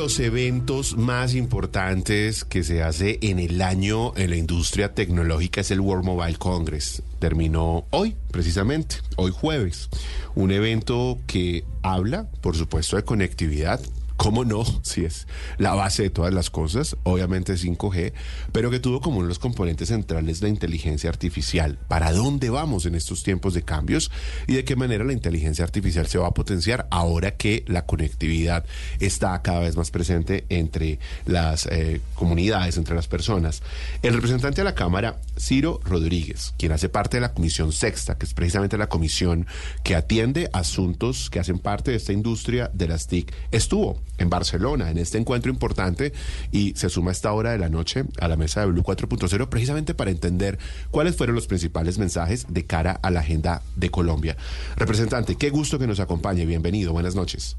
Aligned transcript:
los 0.00 0.18
eventos 0.18 0.96
más 0.96 1.34
importantes 1.34 2.46
que 2.46 2.64
se 2.64 2.82
hace 2.82 3.18
en 3.20 3.38
el 3.38 3.60
año 3.60 4.16
en 4.16 4.30
la 4.30 4.36
industria 4.36 4.94
tecnológica 4.94 5.60
es 5.60 5.70
el 5.70 5.80
World 5.80 6.06
Mobile 6.06 6.38
Congress. 6.38 7.02
Terminó 7.18 7.84
hoy, 7.90 8.16
precisamente, 8.30 8.96
hoy 9.16 9.30
jueves. 9.30 9.90
Un 10.34 10.52
evento 10.52 11.18
que 11.26 11.64
habla, 11.82 12.30
por 12.40 12.56
supuesto, 12.56 12.96
de 12.96 13.04
conectividad, 13.04 13.78
¿Cómo 14.20 14.44
no? 14.44 14.66
Si 14.82 15.06
es 15.06 15.26
la 15.56 15.72
base 15.72 16.02
de 16.02 16.10
todas 16.10 16.34
las 16.34 16.50
cosas, 16.50 16.94
obviamente 17.04 17.54
5G, 17.54 18.12
pero 18.52 18.70
que 18.70 18.78
tuvo 18.78 19.00
como 19.00 19.16
uno 19.16 19.24
de 19.24 19.30
los 19.30 19.38
componentes 19.38 19.88
centrales 19.88 20.42
la 20.42 20.50
inteligencia 20.50 21.08
artificial. 21.08 21.78
¿Para 21.88 22.12
dónde 22.12 22.50
vamos 22.50 22.84
en 22.84 22.96
estos 22.96 23.22
tiempos 23.22 23.54
de 23.54 23.62
cambios? 23.62 24.10
¿Y 24.46 24.56
de 24.56 24.64
qué 24.64 24.76
manera 24.76 25.04
la 25.04 25.14
inteligencia 25.14 25.64
artificial 25.64 26.06
se 26.06 26.18
va 26.18 26.26
a 26.26 26.34
potenciar 26.34 26.86
ahora 26.90 27.30
que 27.30 27.64
la 27.66 27.86
conectividad 27.86 28.66
está 28.98 29.40
cada 29.40 29.60
vez 29.60 29.74
más 29.74 29.90
presente 29.90 30.44
entre 30.50 30.98
las 31.24 31.64
eh, 31.70 32.02
comunidades, 32.14 32.76
entre 32.76 32.94
las 32.94 33.08
personas? 33.08 33.62
El 34.02 34.12
representante 34.12 34.60
de 34.60 34.64
la 34.64 34.74
Cámara, 34.74 35.18
Ciro 35.38 35.80
Rodríguez, 35.82 36.52
quien 36.58 36.72
hace 36.72 36.90
parte 36.90 37.16
de 37.16 37.22
la 37.22 37.32
Comisión 37.32 37.72
Sexta, 37.72 38.18
que 38.18 38.26
es 38.26 38.34
precisamente 38.34 38.76
la 38.76 38.90
comisión 38.90 39.46
que 39.82 39.96
atiende 39.96 40.50
asuntos 40.52 41.30
que 41.30 41.40
hacen 41.40 41.58
parte 41.58 41.92
de 41.92 41.96
esta 41.96 42.12
industria 42.12 42.70
de 42.74 42.86
las 42.86 43.06
TIC, 43.06 43.32
estuvo 43.50 43.98
en 44.20 44.30
Barcelona, 44.30 44.90
en 44.90 44.98
este 44.98 45.18
encuentro 45.18 45.50
importante, 45.50 46.12
y 46.52 46.74
se 46.76 46.88
suma 46.88 47.10
a 47.10 47.12
esta 47.12 47.32
hora 47.32 47.50
de 47.50 47.58
la 47.58 47.68
noche 47.68 48.04
a 48.20 48.28
la 48.28 48.36
mesa 48.36 48.60
de 48.60 48.66
Blue 48.66 48.82
4.0 48.82 49.48
precisamente 49.48 49.94
para 49.94 50.10
entender 50.10 50.58
cuáles 50.90 51.16
fueron 51.16 51.34
los 51.34 51.48
principales 51.48 51.98
mensajes 51.98 52.46
de 52.48 52.66
cara 52.66 52.92
a 53.02 53.10
la 53.10 53.20
agenda 53.20 53.62
de 53.76 53.90
Colombia. 53.90 54.36
Representante, 54.76 55.34
qué 55.36 55.50
gusto 55.50 55.78
que 55.78 55.86
nos 55.86 55.98
acompañe. 56.00 56.46
Bienvenido. 56.46 56.92
Buenas 56.92 57.14
noches. 57.14 57.56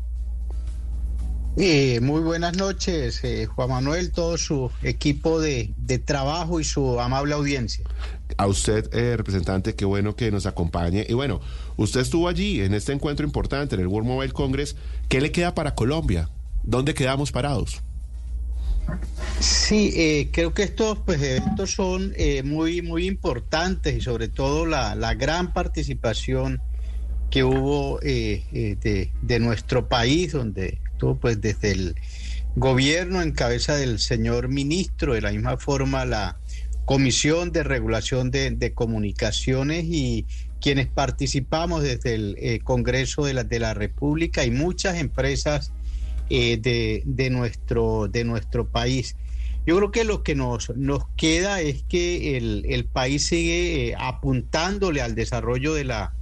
Eh, 1.57 1.99
muy 2.01 2.21
buenas 2.21 2.55
noches, 2.55 3.21
eh, 3.25 3.45
Juan 3.45 3.69
Manuel, 3.69 4.13
todo 4.13 4.37
su 4.37 4.71
equipo 4.83 5.41
de, 5.41 5.73
trabajo 6.05 6.61
y 6.61 6.63
su 6.63 6.99
amable 7.01 7.33
audiencia. 7.33 7.83
A 8.37 8.47
usted, 8.47 8.89
eh, 8.93 9.17
representante, 9.17 9.75
qué 9.75 9.83
bueno 9.83 10.15
que 10.15 10.31
nos 10.31 10.45
acompañe. 10.45 11.05
Y 11.09 11.13
bueno, 11.13 11.41
usted 11.75 11.99
estuvo 11.99 12.29
allí 12.29 12.61
en 12.61 12.73
este 12.73 12.93
encuentro 12.93 13.25
importante, 13.25 13.75
en 13.75 13.81
el 13.81 13.87
World 13.87 14.07
Mobile 14.07 14.31
Congress. 14.31 14.77
¿Qué 15.09 15.19
le 15.19 15.33
queda 15.33 15.53
para 15.53 15.75
Colombia? 15.75 16.29
¿Dónde 16.63 16.93
quedamos 16.93 17.31
parados? 17.31 17.81
Sí, 19.39 19.93
eh, 19.95 20.29
creo 20.31 20.53
que 20.53 20.63
estos 20.63 20.99
pues, 20.99 21.21
eventos 21.21 21.71
son 21.71 22.13
eh, 22.15 22.43
muy, 22.43 22.81
muy 22.81 23.07
importantes 23.07 23.95
y 23.95 24.01
sobre 24.01 24.27
todo 24.27 24.65
la, 24.65 25.13
gran 25.15 25.53
participación 25.53 26.61
que 27.31 27.43
hubo 27.43 27.99
eh, 28.03 28.43
de, 29.21 29.39
nuestro 29.39 29.87
país, 29.87 30.33
donde 30.33 30.79
estuvo 30.91 31.15
pues 31.15 31.41
desde 31.41 31.71
el 31.71 31.95
gobierno 32.55 33.21
en 33.21 33.31
cabeza 33.31 33.75
del 33.75 33.99
señor 33.99 34.49
ministro, 34.49 35.13
de 35.13 35.21
la 35.21 35.31
misma 35.31 35.57
forma 35.57 36.05
la 36.05 36.37
Comisión 36.85 37.51
de 37.51 37.63
Regulación 37.63 38.31
de, 38.31 38.51
de 38.51 38.73
Comunicaciones 38.73 39.85
y 39.85 40.25
quienes 40.59 40.87
participamos 40.87 41.81
desde 41.81 42.15
el 42.15 42.63
Congreso 42.63 43.23
de 43.23 43.33
la, 43.33 43.43
de 43.43 43.59
la 43.59 43.73
República 43.73 44.43
y 44.43 44.51
muchas 44.51 44.97
empresas 44.97 45.71
eh, 46.33 46.55
de, 46.55 47.03
de, 47.05 47.29
nuestro, 47.29 48.07
de 48.07 48.23
nuestro 48.23 48.65
país. 48.65 49.17
Yo 49.65 49.75
creo 49.75 49.91
que 49.91 50.05
lo 50.05 50.23
que 50.23 50.33
nos, 50.33 50.69
nos 50.77 51.03
queda 51.17 51.59
es 51.59 51.83
que 51.83 52.37
el, 52.37 52.65
el 52.69 52.85
país 52.85 53.27
sigue 53.27 53.89
eh, 53.89 53.95
apuntándole 53.99 55.01
al 55.01 55.13
desarrollo 55.13 55.73
de 55.73 55.83
la 55.83 56.13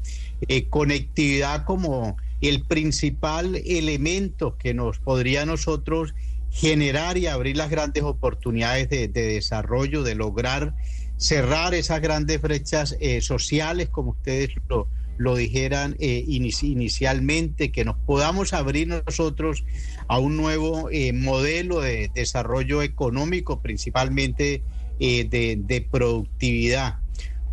eh, 0.47 0.67
conectividad 0.67 1.63
como 1.63 2.17
el 2.41 2.65
principal 2.65 3.61
elemento 3.63 4.57
que 4.57 4.73
nos 4.73 4.97
podría 4.97 5.45
nosotros 5.45 6.15
generar 6.49 7.19
y 7.19 7.27
abrir 7.27 7.55
las 7.55 7.69
grandes 7.69 8.01
oportunidades 8.01 8.89
de, 8.89 9.09
de 9.09 9.33
desarrollo, 9.33 10.01
de 10.01 10.15
lograr 10.15 10.73
cerrar 11.17 11.75
esas 11.75 12.01
grandes 12.01 12.41
brechas 12.41 12.97
sociales, 13.21 13.89
como 13.89 14.11
ustedes 14.11 14.49
lo, 14.69 14.87
lo 15.19 15.35
dijeran 15.35 15.97
eh, 15.99 16.23
inicialmente, 16.27 17.73
que 17.73 17.83
nos 17.83 17.97
podamos 17.97 18.53
abrir 18.53 18.87
nosotros 18.87 19.65
a 20.07 20.17
un 20.17 20.37
nuevo 20.37 20.89
eh, 20.91 21.11
modelo 21.11 21.81
de 21.81 22.09
desarrollo 22.15 22.81
económico, 22.81 23.61
principalmente 23.61 24.63
eh, 25.01 25.25
de, 25.25 25.87
productividad. 25.91 26.99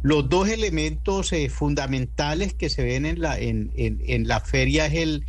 Los 0.05 0.29
dos 0.29 0.49
elementos 0.49 1.33
fundamentales 1.51 2.55
que 2.55 2.71
se 2.71 2.85
ven 2.85 3.05
en 3.05 3.21
la, 3.21 3.37
en, 3.37 3.73
en, 3.75 4.29
la 4.29 4.39
feria 4.39 4.87
es 4.87 4.95
el, 4.95 5.25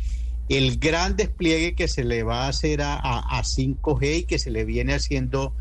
el 0.48 0.78
gran 0.78 1.16
despliegue 1.16 1.74
que 1.74 1.88
se 1.88 2.04
le 2.04 2.22
va 2.22 2.44
a 2.44 2.48
hacer 2.50 2.82
a, 2.82 2.94
a, 2.94 3.42
5G 3.42 4.18
y 4.18 4.22
que 4.22 4.38
se 4.38 4.52
le 4.52 4.64
viene 4.64 4.94
haciendo 4.94 5.56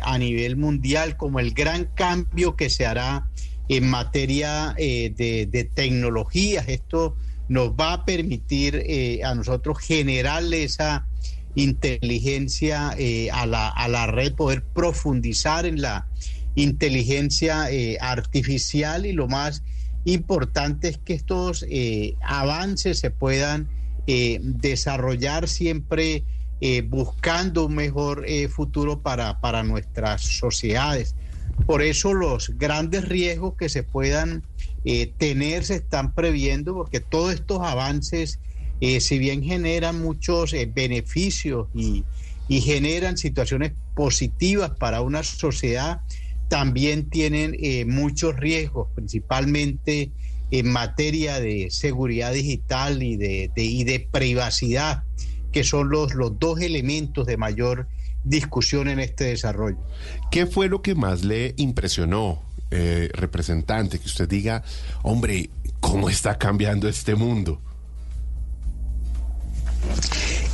a 0.00 0.16
nivel 0.16 0.56
mundial, 0.56 1.18
como 1.18 1.40
el 1.40 1.52
gran 1.52 1.84
cambio 1.94 2.56
que 2.56 2.70
se 2.70 2.86
hará 2.86 3.28
en 3.68 3.88
materia 3.88 4.74
eh, 4.76 5.12
de, 5.16 5.64
tecnologías. 5.74 6.68
Esto 6.68 7.16
nos 7.48 7.70
va 7.70 7.94
a 7.94 8.04
permitir 8.04 8.82
eh, 8.86 9.22
a 9.24 9.34
nosotros 9.34 9.78
generarle 9.78 10.64
esa 10.64 11.06
inteligencia 11.54 12.94
eh, 12.98 13.30
a, 13.30 13.46
la, 13.46 13.68
a, 13.68 13.88
la, 13.88 14.06
red, 14.06 14.34
poder 14.34 14.64
profundizar 14.64 15.66
en 15.66 15.80
la 15.80 16.06
inteligencia 16.56 17.68
artificial 18.00 19.06
y 19.06 19.12
lo 19.12 19.26
más 19.26 19.64
importante 20.04 20.88
es 20.88 20.98
que 20.98 21.14
estos 21.14 21.66
avances 22.22 23.00
se 23.00 23.10
puedan 23.10 23.68
desarrollar 24.06 25.48
siempre 25.48 26.22
buscando 26.84 27.66
un 27.66 27.74
mejor 27.74 28.24
futuro 28.50 29.00
para, 29.00 29.40
para 29.40 29.64
nuestras 29.64 30.22
sociedades. 30.22 31.16
Por 31.66 31.82
eso 31.82 32.12
los 32.12 32.50
grandes 32.58 33.08
riesgos 33.08 33.54
que 33.56 33.68
se 33.68 33.82
puedan 33.82 34.42
eh, 34.84 35.12
tener 35.16 35.64
se 35.64 35.76
están 35.76 36.14
previendo, 36.14 36.74
porque 36.74 37.00
todos 37.00 37.32
estos 37.32 37.60
avances, 37.62 38.38
eh, 38.80 39.00
si 39.00 39.18
bien 39.18 39.42
generan 39.42 40.00
muchos 40.00 40.52
eh, 40.52 40.70
beneficios 40.72 41.68
y, 41.74 42.04
generan 42.46 43.16
situaciones 43.16 43.72
positivas 43.96 44.70
para 44.78 45.00
una 45.00 45.22
sociedad, 45.22 46.02
también 46.50 47.08
tienen 47.08 47.56
muchos 47.88 48.36
riesgos, 48.36 48.88
principalmente 48.94 50.12
en 50.50 50.68
materia 50.70 51.40
de 51.40 51.70
seguridad 51.70 52.34
digital 52.34 53.02
y 53.02 53.16
de, 53.16 53.50
y 53.56 53.84
de 53.84 54.06
privacidad, 54.12 55.04
que 55.52 55.64
son 55.64 55.88
los, 55.88 56.14
los 56.14 56.38
dos 56.38 56.60
elementos 56.60 57.26
de 57.26 57.38
mayor 57.38 57.88
discusión 58.24 58.88
en 58.88 58.98
este 58.98 59.24
desarrollo. 59.24 59.78
¿Qué 60.30 60.46
fue 60.46 60.68
lo 60.68 60.82
que 60.82 60.94
más 60.94 61.24
le 61.24 61.54
impresionó, 61.58 62.42
eh, 62.70 63.10
representante, 63.12 64.00
que 64.00 64.06
usted 64.06 64.28
diga, 64.28 64.64
hombre, 65.02 65.50
¿cómo 65.80 66.08
está 66.08 66.38
cambiando 66.38 66.88
este 66.88 67.14
mundo? 67.14 67.60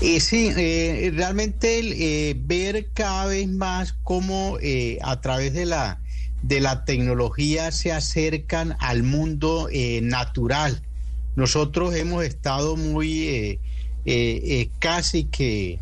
Eh, 0.02 0.20
sí, 0.20 0.50
eh, 0.56 1.12
realmente 1.14 2.34
ver 2.44 2.90
cada 2.92 3.26
vez 3.26 3.48
más 3.48 3.94
cómo 4.02 4.58
a 5.02 5.20
través 5.20 5.52
de 5.52 5.66
la, 5.66 6.00
de 6.42 6.60
la 6.60 6.84
tecnología 6.84 7.70
se 7.70 7.92
acercan 7.92 8.76
al 8.80 9.02
mundo 9.02 9.68
natural. 10.02 10.82
Nosotros 11.36 11.94
hemos 11.94 12.24
estado 12.24 12.76
muy 12.76 13.58
casi 14.80 15.24
que 15.24 15.78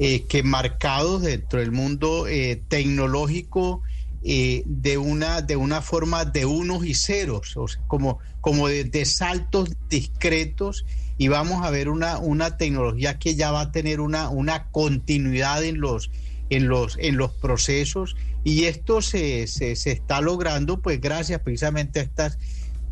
eh, 0.00 0.26
que 0.26 0.44
marcados 0.44 1.22
dentro 1.22 1.58
del 1.58 1.72
mundo 1.72 2.28
eh, 2.28 2.62
tecnológico 2.68 3.82
eh, 4.22 4.62
de, 4.64 4.96
una, 4.96 5.42
de 5.42 5.56
una 5.56 5.82
forma 5.82 6.24
de 6.24 6.46
unos 6.46 6.86
y 6.86 6.94
ceros, 6.94 7.56
como, 7.88 8.20
como 8.40 8.68
de, 8.68 9.04
saltos 9.04 9.70
discretos. 9.90 10.86
Y 11.16 11.26
vamos 11.26 11.66
a 11.66 11.70
ver 11.70 11.88
una, 11.88 12.18
una 12.18 12.56
tecnología 12.56 13.18
que 13.18 13.34
ya 13.34 13.50
va 13.50 13.62
a 13.62 13.72
tener 13.72 13.98
una, 14.00 14.28
una 14.28 14.68
continuidad 14.68 15.64
en 15.64 15.80
los, 15.80 16.12
en, 16.48 16.68
los, 16.68 16.96
en 17.00 17.16
los 17.16 17.32
procesos. 17.32 18.14
Y 18.44 18.66
esto 18.66 19.02
se, 19.02 19.48
se, 19.48 19.72
está 19.72 20.20
logrando 20.20 20.80
pues 20.80 21.00
gracias 21.00 21.40
precisamente 21.40 21.98
a 21.98 22.04
estas 22.04 22.38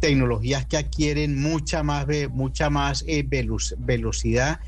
tecnologías 0.00 0.66
que 0.66 0.76
adquieren 0.76 1.40
mucha 1.40 1.84
más, 1.84 2.04
mucha 2.32 2.68
más 2.68 3.04
velocidad 3.78 4.58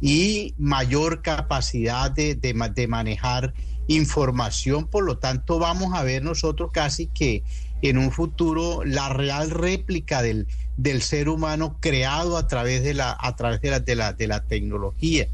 y 0.00 0.54
mayor 0.58 1.22
capacidad 1.22 2.10
de, 2.10 2.34
de, 2.34 2.88
manejar 2.88 3.54
información. 3.88 4.86
Por 4.86 5.04
lo 5.04 5.18
tanto, 5.18 5.58
vamos 5.58 5.94
a 5.94 6.02
ver 6.02 6.22
nosotros 6.22 6.70
casi 6.72 7.06
que 7.06 7.42
en 7.82 7.98
un 7.98 8.12
futuro 8.12 8.84
la 8.84 9.08
real 9.08 9.50
réplica 9.50 10.22
del, 10.22 10.46
del 10.76 11.02
ser 11.02 11.28
humano 11.28 11.76
creado 11.80 12.36
a 12.36 12.46
través 12.46 12.82
de 12.82 12.94
la, 12.94 13.16
a 13.18 13.34
través 13.36 13.60
de 13.60 13.70
la, 13.70 13.80
de 13.80 13.94
la, 13.96 14.12
de 14.12 14.26
la 14.26 14.44
tecnología. 14.44 15.28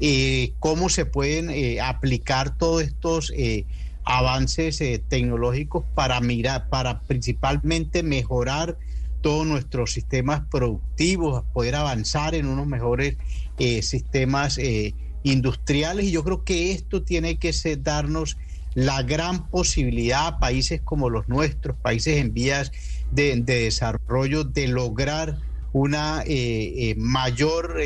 Eh, 0.00 0.52
cómo 0.60 0.88
se 0.88 1.06
pueden 1.06 1.50
eh, 1.50 1.80
aplicar 1.80 2.56
todos 2.56 2.82
estos 2.82 3.32
eh, 3.36 3.66
avances 4.04 4.82
tecnológicos 5.08 5.84
para 5.94 6.20
mirar, 6.20 6.68
para 6.68 7.00
principalmente 7.00 8.02
mejorar 8.02 8.78
todos 9.20 9.46
nuestros 9.46 9.92
sistemas 9.92 10.42
productivos, 10.50 11.44
poder 11.52 11.74
avanzar 11.74 12.34
en 12.34 12.46
unos 12.46 12.66
mejores 12.66 13.16
eh, 13.58 13.82
sistemas 13.82 14.58
eh, 14.58 14.94
industriales 15.22 16.06
y 16.06 16.10
yo 16.10 16.24
creo 16.24 16.44
que 16.44 16.72
esto 16.72 17.02
tiene 17.02 17.38
que 17.38 17.52
ser, 17.52 17.82
darnos 17.82 18.36
la 18.74 19.02
gran 19.02 19.48
posibilidad 19.48 20.26
a 20.26 20.38
países 20.38 20.80
como 20.80 21.10
los 21.10 21.28
nuestros, 21.28 21.76
países 21.76 22.18
en 22.18 22.32
vías 22.32 22.70
de, 23.10 23.34
desarrollo, 23.36 24.44
de 24.44 24.68
lograr 24.68 25.38
una 25.72 26.22
eh, 26.26 26.94
mayor 26.96 27.80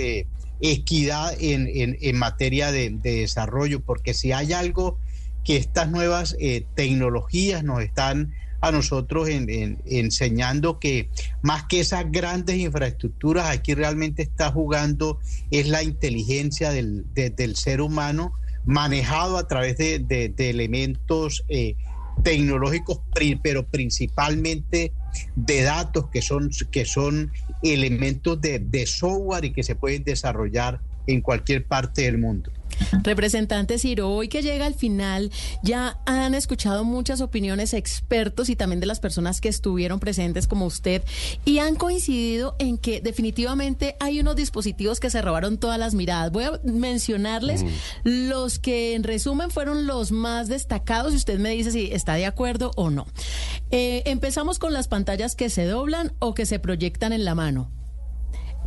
equidad 0.61 1.35
en, 1.41 1.69
en, 1.73 2.19
materia 2.19 2.71
de, 2.71 2.91
desarrollo, 2.91 3.81
porque 3.81 4.15
si 4.15 4.33
hay 4.33 4.53
algo 4.53 4.99
que 5.45 5.57
estas 5.57 5.91
nuevas 5.91 6.37
tecnologías 6.75 7.65
nos 7.65 7.83
están 7.83 8.35
a 8.63 8.71
nosotros 8.71 9.29
en, 9.29 9.83
enseñando 9.85 10.79
que 10.79 11.11
más 11.43 11.65
que 11.65 11.81
esas 11.81 12.11
grandes 12.11 12.57
infraestructuras, 12.57 13.51
aquí 13.51 13.75
realmente 13.75 14.23
está 14.23 14.51
jugando 14.53 15.19
es 15.51 15.69
la 15.69 15.83
inteligencia 15.83 16.71
del, 16.71 17.05
del 17.13 17.57
ser 17.57 17.81
humano 17.81 18.33
manejado 18.65 19.37
a 19.37 19.49
través 19.49 19.77
de, 19.77 20.33
elementos 20.39 21.45
eh, 21.49 21.75
tecnológicos, 22.23 23.01
pero 23.43 23.67
principalmente 23.67 24.93
de 25.35 25.63
datos 25.63 26.09
que 26.09 26.23
son, 26.23 26.51
que 26.71 26.85
son 26.85 27.33
elementos 27.65 28.41
de, 28.41 28.61
de 28.61 28.87
software 28.87 29.45
y 29.45 29.53
que 29.53 29.65
se 29.65 29.75
pueden 29.75 30.05
desarrollar 30.05 30.81
en 31.07 31.21
cualquier 31.21 31.67
parte 31.67 32.03
del 32.03 32.19
mundo. 32.19 32.51
Representante 33.03 33.79
Ciro, 33.79 34.11
hoy 34.11 34.29
que 34.29 34.43
llega 34.43 34.67
al 34.67 34.75
final, 34.75 35.31
ya 35.63 35.99
han 36.07 36.35
escuchado 36.35 36.85
muchas 36.85 37.21
opiniones 37.21 37.75
expertos 37.75 38.49
y 38.49 38.57
también 38.57 38.81
de 38.81 38.87
las 38.87 39.01
personas 39.01 39.41
que 39.41 39.49
estuvieron 39.49 40.01
presentes 40.01 40.47
como 40.47 40.67
usted 40.67 41.03
y 41.45 41.59
han 41.59 41.77
coincidido 41.77 42.57
en 42.59 42.79
que 42.79 43.01
definitivamente 43.01 43.97
hay 44.01 44.21
unos 44.21 44.37
dispositivos 44.37 45.01
que 45.01 45.11
se 45.11 45.23
robaron 45.23 45.59
todas 45.59 45.79
las 45.79 45.95
miradas. 45.95 46.33
Voy 46.33 46.45
a 46.45 46.61
mencionarles 46.65 47.65
los 48.05 48.59
que 48.59 48.95
en 48.95 49.05
resumen 49.05 49.51
fueron 49.51 49.87
los 49.87 50.13
más 50.13 50.49
destacados 50.49 51.13
y 51.13 51.17
usted 51.17 51.39
me 51.39 51.51
dice 51.51 51.71
si 51.71 51.93
está 51.93 52.15
de 52.15 52.27
acuerdo 52.27 52.73
o 52.77 52.91
no. 52.91 53.07
Eh, 53.71 54.03
empezamos 54.07 54.59
con 54.59 54.73
las 54.73 54.89
pantallas 54.89 55.35
que 55.35 55.51
se 55.51 55.65
doblan 55.65 56.13
o 56.19 56.35
que 56.35 56.47
se 56.47 56.59
proyectan 56.59 57.13
en 57.13 57.25
la 57.25 57.35
mano. 57.35 57.71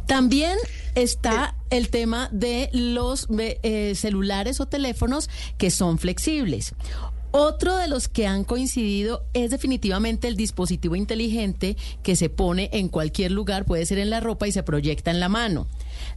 También 0.07 0.57
está 0.95 1.55
el 1.69 1.89
tema 1.89 2.29
de 2.31 2.69
los 2.71 3.27
eh, 3.37 3.93
celulares 3.95 4.59
o 4.59 4.67
teléfonos 4.67 5.29
que 5.57 5.71
son 5.71 5.97
flexibles. 5.97 6.73
Otro 7.37 7.75
de 7.75 7.89
los 7.89 8.07
que 8.07 8.27
han 8.27 8.45
coincidido 8.45 9.25
es 9.33 9.51
definitivamente 9.51 10.29
el 10.29 10.37
dispositivo 10.37 10.95
inteligente 10.95 11.75
que 12.01 12.15
se 12.15 12.29
pone 12.29 12.69
en 12.71 12.87
cualquier 12.87 13.33
lugar, 13.33 13.65
puede 13.65 13.85
ser 13.85 13.97
en 13.97 14.09
la 14.09 14.21
ropa 14.21 14.47
y 14.47 14.53
se 14.53 14.63
proyecta 14.63 15.11
en 15.11 15.19
la 15.19 15.27
mano. 15.27 15.67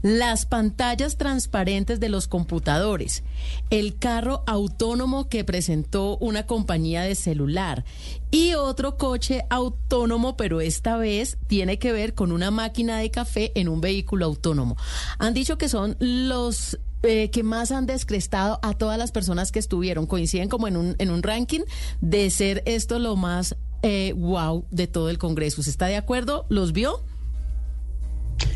Las 0.00 0.47
pantallas 0.47 1.17
transparentes 1.17 1.99
de 1.99 2.09
los 2.09 2.29
computadores, 2.29 3.25
el 3.70 3.99
carro 3.99 4.44
autónomo 4.47 5.29
que 5.29 5.43
presentó 5.43 6.19
una 6.19 6.47
compañía 6.47 7.03
de 7.03 7.17
celular 7.17 7.85
y 8.31 8.55
otro 8.55 8.97
coche 8.97 9.43
autónomo, 9.50 10.37
pero 10.37 10.61
esta 10.61 10.99
vez 10.99 11.37
tiene 11.49 11.81
que 11.81 11.91
ver 11.91 12.14
con 12.14 12.31
una 12.31 12.53
máquina 12.53 12.99
de 12.99 13.11
café 13.11 13.50
en 13.56 13.69
un 13.69 13.81
vehículo 13.81 14.25
autónomo. 14.25 14.76
Han 15.19 15.35
dicho 15.35 15.59
que 15.59 15.69
son 15.69 15.97
los 15.99 16.79
eh, 17.05 17.31
que 17.31 17.45
más 17.45 17.71
han 17.71 17.87
descrestado 17.87 18.59
a 18.62 18.75
todas 18.75 18.99
las 18.99 19.12
personas 19.12 19.53
que 19.53 19.61
estuvieron. 19.61 20.06
Coinciden 20.06 20.49
como 20.49 20.67
en 20.67 20.77
un, 20.77 20.97
en 20.99 21.11
un 21.11 21.23
ranking 21.23 21.61
de 22.00 22.29
ser 22.31 22.62
esto 22.67 22.99
lo 22.99 23.15
más 23.15 23.56
eh, 23.83 24.15
wow 24.17 24.65
de 24.73 24.89
todo 24.89 25.09
el 25.09 25.17
Congreso. 25.17 25.61
¿Usted 25.61 25.71
está 25.71 25.87
de 25.87 25.97
acuerdo? 25.97 26.45
¿Los 26.49 26.73
vio? 26.73 27.05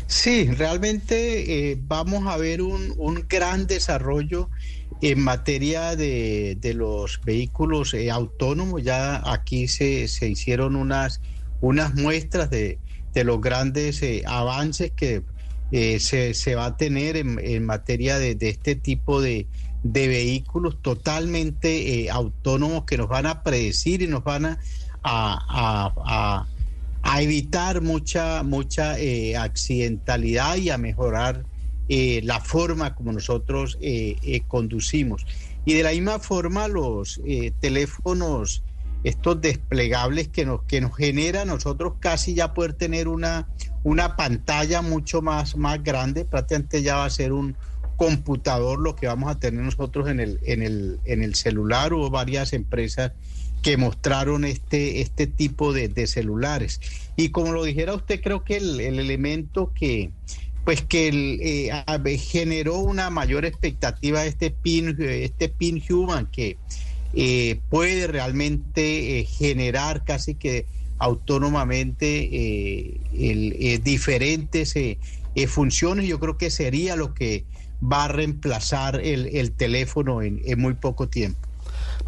Sí, 0.07 0.51
realmente 0.51 1.71
eh, 1.71 1.79
vamos 1.87 2.27
a 2.27 2.35
ver 2.35 2.61
un, 2.61 2.93
un, 2.97 3.25
gran 3.29 3.65
desarrollo 3.65 4.49
en 5.01 5.21
materia 5.21 5.95
de, 5.95 6.57
de 6.59 6.73
los 6.73 7.21
vehículos 7.23 7.95
autónomos. 8.11 8.83
Ya 8.83 9.21
aquí 9.25 9.69
se, 9.69 10.09
se, 10.09 10.27
hicieron 10.27 10.75
unas, 10.75 11.21
unas 11.61 11.95
muestras 11.95 12.49
de, 12.49 12.77
de 13.13 13.23
los 13.23 13.39
grandes 13.39 14.01
avances 14.25 14.91
que 14.91 15.23
eh, 15.75 15.99
se, 15.99 16.53
va 16.53 16.65
a 16.65 16.77
tener 16.77 17.17
en, 17.17 17.65
materia 17.65 18.19
de, 18.19 18.37
este 18.39 18.75
tipo 18.75 19.23
de, 19.23 19.47
vehículos 19.81 20.79
totalmente 20.83 22.03
eh, 22.03 22.11
autónomos 22.11 22.85
que 22.85 22.95
nos 22.95 23.09
van 23.09 23.25
a 23.25 23.41
predecir 23.41 24.03
y 24.03 24.07
nos 24.07 24.23
van 24.23 24.45
a, 24.45 26.45
a, 27.03 27.21
evitar 27.21 27.81
mucha, 27.81 28.43
mucha 28.43 28.99
eh, 28.99 29.35
accidentalidad 29.35 30.57
y 30.57 30.69
a 30.69 30.77
mejorar 30.77 31.43
la 31.89 32.39
forma 32.39 32.93
como 32.93 33.11
nosotros 33.11 33.79
conducimos. 34.47 35.25
Y 35.65 35.73
de 35.73 35.81
la 35.81 35.89
misma 35.89 36.19
forma 36.19 36.67
los 36.67 37.19
teléfonos 37.59 38.61
estos 39.03 39.41
desplegables 39.41 40.29
que 40.29 40.45
nos, 40.45 40.63
que 40.63 40.81
nos 40.81 40.95
genera 40.95 41.45
nosotros 41.45 41.93
casi 41.99 42.33
ya 42.33 42.53
poder 42.53 42.73
tener 42.73 43.07
una, 43.07 43.47
una 43.83 44.15
pantalla 44.15 44.81
mucho 44.81 45.21
más, 45.21 45.57
más 45.57 45.83
grande, 45.83 46.25
prácticamente 46.25 46.81
ya 46.81 46.97
va 46.97 47.05
a 47.05 47.09
ser 47.09 47.33
un 47.33 47.55
computador 47.97 48.79
lo 48.79 48.95
que 48.95 49.07
vamos 49.07 49.29
a 49.29 49.39
tener 49.39 49.63
nosotros 49.63 50.09
en 50.09 50.19
el, 50.19 50.39
en 50.43 50.61
el, 50.61 50.99
en 51.05 51.23
el 51.23 51.35
celular. 51.35 51.93
Hubo 51.93 52.09
varias 52.09 52.53
empresas 52.53 53.11
que 53.61 53.77
mostraron 53.77 54.43
este, 54.43 55.01
este 55.01 55.25
tipo 55.25 55.73
de, 55.73 56.07
celulares. 56.07 56.81
Y 57.15 57.29
como 57.29 57.53
lo 57.53 57.63
dijera 57.63 57.93
usted, 57.93 58.21
creo 58.21 58.43
que 58.43 58.57
el, 58.57 58.79
elemento 58.79 59.71
que 59.73 60.11
pues 60.65 60.81
que 60.81 61.09
eh, 61.41 62.17
generó 62.17 62.77
una 62.77 63.09
mayor 63.09 63.43
expectativa 63.43 64.25
este 64.25 64.49
pin, 64.49 64.95
este 64.99 65.49
pin 65.49 65.83
human 65.89 66.25
que 66.27 66.57
eh, 67.15 67.59
puede 67.69 68.07
realmente 68.07 69.19
eh, 69.19 69.25
generar 69.25 70.03
casi 70.03 70.33
que 70.35 70.65
autónomamente 70.97 72.29
eh, 72.31 72.99
el, 73.13 73.83
diferentes 73.83 74.73
funciones. 75.47 76.07
Yo 76.07 76.19
creo 76.19 76.37
que 76.37 76.49
sería 76.49 76.95
lo 76.95 77.13
que 77.13 77.45
va 77.81 78.05
a 78.05 78.07
reemplazar 78.07 78.99
el, 79.03 79.51
teléfono 79.51 80.21
en 80.21 80.41
muy 80.59 80.73
poco 80.75 81.07
tiempo. 81.07 81.52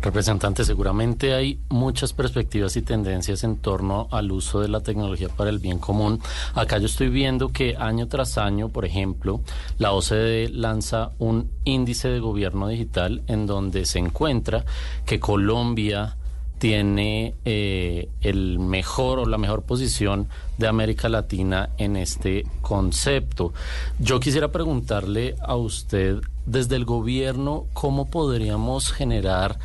Representante, 0.05 0.63
seguramente 0.63 1.33
hay 1.33 1.57
muchas 1.67 2.13
perspectivas 2.13 2.77
y 2.77 2.83
tendencias 2.83 3.43
en 3.43 3.57
torno 3.57 4.07
al 4.11 4.31
uso 4.31 4.61
de 4.61 4.67
la 4.67 4.81
tecnología 4.81 5.29
para 5.29 5.49
el 5.49 5.57
bien 5.57 5.79
común. 5.79 6.21
Acá 6.53 6.77
yo 6.77 6.85
estoy 6.85 7.09
viendo 7.09 7.49
que 7.49 7.75
año 7.75 8.07
tras 8.07 8.37
año, 8.37 8.69
por 8.69 8.85
ejemplo, 8.85 9.41
la 9.79 9.93
OCDE 9.93 10.49
lanza 10.49 11.09
un 11.17 11.49
índice 11.63 12.09
de 12.09 12.19
gobierno 12.19 12.67
digital 12.67 13.23
en 13.25 13.47
donde 13.47 13.85
se 13.85 13.97
encuentra 13.97 14.63
que 15.07 15.19
Colombia 15.19 16.15
tiene 16.59 17.33
eh, 17.43 18.07
el 18.21 18.59
mejor 18.59 19.17
o 19.17 19.25
la 19.25 19.39
mejor 19.39 19.63
posición 19.63 20.27
de 20.59 20.67
América 20.67 21.09
Latina 21.09 21.69
en 21.79 21.97
este 21.97 22.45
concepto. 22.61 23.53
Yo 23.97 24.19
quisiera 24.19 24.51
preguntarle 24.51 25.35
a 25.41 25.55
usted 25.55 26.21
desde 26.45 26.75
el 26.75 26.85
gobierno 26.85 27.65
cómo 27.73 28.07
podríamos 28.11 28.91
generar 28.91 29.57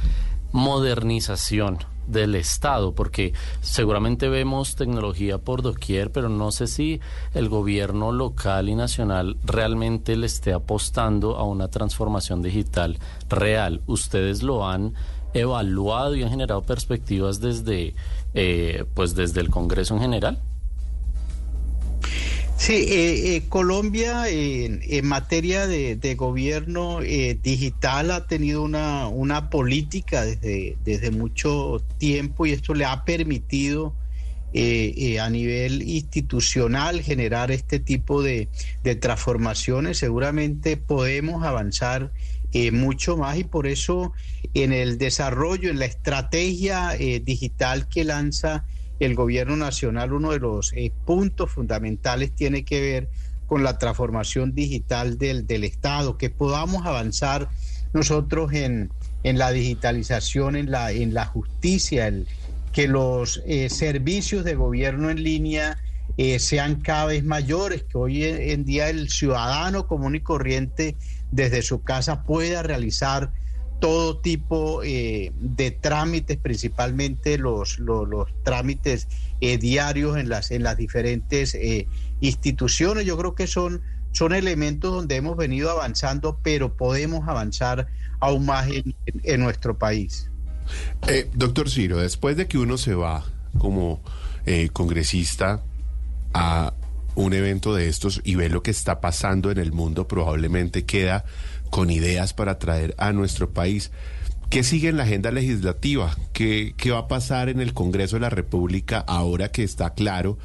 modernización 0.53 1.79
del 2.07 2.35
Estado, 2.35 2.93
porque 2.93 3.33
seguramente 3.61 4.29
vemos 4.29 4.75
tecnología 4.75 5.39
por 5.39 5.63
doquier, 5.63 6.11
pero 6.11 6.29
no 6.29 6.51
sé 6.51 6.67
si 6.67 7.01
el 7.35 7.49
gobierno 7.49 8.13
local 8.13 8.69
y 8.69 8.75
nacional 8.75 9.37
realmente 9.45 10.17
le 10.17 10.27
esté 10.27 10.53
apostando 10.53 11.37
a 11.37 11.45
una 11.45 11.69
transformación 11.69 12.43
digital 12.43 12.99
real. 13.29 13.81
¿Ustedes 13.87 14.43
lo 14.43 14.69
han 14.69 14.95
evaluado 15.35 16.17
y 16.17 16.25
han 16.25 16.31
generado 16.31 16.63
perspectivas 16.63 17.41
desde, 17.41 17.95
eh, 18.35 18.85
pues 18.95 19.15
desde 19.15 19.41
el 19.41 19.51
Congreso 19.51 19.95
en 19.95 20.01
general? 20.01 20.43
Sí, 22.61 22.75
eh, 22.75 23.37
eh, 23.37 23.43
Colombia 23.49 24.29
en, 24.29 25.07
materia 25.07 25.67
de, 25.67 26.15
gobierno 26.15 27.01
digital 27.01 28.11
ha 28.11 28.27
tenido 28.27 28.63
una, 28.63 29.09
una 29.09 29.49
política 29.49 30.27
desde, 30.27 30.77
desde 30.85 31.11
mucho 31.11 31.83
tiempo 31.97 32.45
y 32.45 32.53
esto 32.53 32.75
le 32.75 32.85
ha 32.85 33.07
permitido 33.07 33.95
a 34.53 35.31
nivel 35.31 35.89
institucional 35.89 37.01
generar 37.01 37.51
este 37.51 37.79
tipo 37.79 38.23
de, 38.23 38.49
de 38.85 38.95
transformaciones. 38.95 39.97
Seguramente 39.97 40.77
podemos 40.77 41.45
avanzar 41.45 42.13
eh, 42.53 42.73
mucho 42.73 43.17
más 43.17 43.39
y 43.39 43.45
por 43.45 43.69
eso 43.69 44.13
en 44.55 44.73
el 44.73 44.99
desarrollo, 44.99 45.71
en 45.71 45.79
la 45.79 45.85
estrategia 45.85 46.97
eh, 46.97 47.21
digital 47.21 47.89
que 47.89 48.03
lanza 48.03 48.65
el 49.01 49.15
gobierno 49.15 49.57
nacional, 49.57 50.13
uno 50.13 50.31
de 50.33 50.39
los 50.39 50.73
eh, 50.75 50.93
puntos 51.05 51.51
fundamentales 51.51 52.33
tiene 52.33 52.65
que 52.65 52.81
ver 52.81 53.09
con 53.47 53.65
la 53.65 53.79
transformación 53.79 54.55
digital 54.55 55.19
del, 55.19 55.47
del 55.47 55.65
Estado, 55.65 56.17
que 56.17 56.31
podamos 56.31 56.87
avanzar 56.87 57.49
nosotros 57.93 58.53
en, 58.53 58.93
en 59.25 59.39
la 59.39 59.51
digitalización, 59.51 60.55
en 60.55 60.71
la, 60.71 60.93
en 60.93 61.15
la 61.15 61.27
justicia, 61.27 62.13
que 62.73 62.87
los 62.87 63.43
servicios 63.69 64.45
de 64.45 64.55
gobierno 64.55 65.11
en 65.11 65.25
línea 65.25 65.77
sean 66.39 66.77
cada 66.77 67.07
vez 67.07 67.25
mayores, 67.25 67.83
que 67.83 67.99
hoy 67.99 68.25
en 68.25 68.65
día 68.65 68.89
el 68.89 69.09
ciudadano 69.09 69.89
común 69.89 70.15
y 70.15 70.21
corriente 70.21 70.95
desde 71.33 71.63
su 71.63 71.83
casa 71.83 72.23
pueda 72.23 72.63
realizar 72.63 73.33
todo 73.81 74.19
tipo 74.19 74.83
eh, 74.85 75.33
de 75.41 75.71
trámites, 75.71 76.37
principalmente 76.37 77.39
los, 77.39 77.79
los, 77.79 78.07
trámites 78.45 79.09
eh, 79.41 79.59
diarios 79.59 80.17
en 80.19 80.29
las, 80.29 80.51
en 80.51 80.63
las 80.63 80.77
diferentes 80.77 81.55
eh, 81.55 81.89
instituciones. 82.21 83.07
Yo 83.07 83.17
creo 83.17 83.35
que 83.35 83.47
son, 83.47 83.81
son 84.13 84.35
elementos 84.35 84.93
donde 84.93 85.17
hemos 85.17 85.37
venido 85.37 85.71
avanzando, 85.71 86.39
pero 86.43 86.77
podemos 86.77 87.27
avanzar 87.27 87.89
aún 88.21 88.47
más 88.47 88.69
en, 89.25 89.41
nuestro 89.41 89.79
país. 89.79 90.29
doctor 91.35 91.71
Ciro, 91.71 91.99
después 91.99 92.37
de 92.37 92.47
que 92.47 92.59
uno 92.59 92.77
se 92.77 92.95
va 92.95 93.25
como 93.59 94.01
congresista 94.73 95.63
a 96.35 96.75
un 97.15 97.33
evento 97.33 97.75
de 97.75 97.89
estos 97.89 98.21
y 98.25 98.35
ve 98.35 98.49
lo 98.49 98.63
que 98.63 98.71
está 98.71 99.01
pasando 99.01 99.51
en 99.51 99.59
el 99.59 99.73
mundo, 99.73 100.07
probablemente 100.07 100.85
queda 100.85 101.25
con 101.71 101.91
ideas 101.91 102.35
para 102.35 102.59
traer 102.59 102.95
a 102.99 103.13
nuestro 103.13 103.51
país. 103.51 103.91
¿Qué 104.51 104.65
sigue 104.65 104.89
en 104.89 104.97
la 104.97 105.05
agenda 105.05 105.31
legislativa? 105.31 106.17
¿Qué, 106.33 106.75
¿Qué, 106.77 106.91
va 106.91 106.99
a 106.99 107.09
pasar 107.09 107.49
en 107.49 107.61
el 107.61 107.73
Congreso 107.73 108.17
de 108.17 108.21
la 108.21 108.31
República 108.31 108.99
ahora 108.99 109.53
que 109.53 109.63
está 109.63 109.95
claro 109.95 110.39